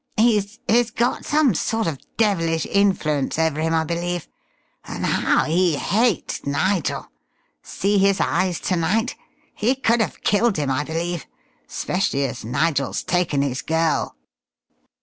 He's 0.17 0.57
he's 0.67 0.89
got 0.89 1.25
some 1.25 1.53
sort 1.53 1.85
of 1.85 1.99
devilish 2.17 2.65
influence 2.65 3.37
over 3.37 3.61
him, 3.61 3.75
I 3.75 3.83
believe. 3.83 4.27
And 4.83 5.05
how 5.05 5.43
he 5.43 5.75
hates 5.75 6.43
Nigel! 6.43 7.11
See 7.61 7.99
his 7.99 8.19
eyes 8.19 8.59
to 8.61 8.75
night? 8.75 9.15
He 9.53 9.75
could 9.75 10.01
have 10.01 10.23
killed 10.23 10.57
him, 10.57 10.71
I 10.71 10.83
believe 10.83 11.27
specially 11.67 12.25
as 12.25 12.43
Nigel's 12.43 13.03
taken 13.03 13.43
his 13.43 13.61
girl." 13.61 14.15